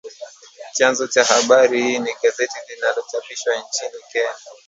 [0.73, 4.35] Chanzo cha habari hii ni gazeti la linalochapishwa nchini Kenya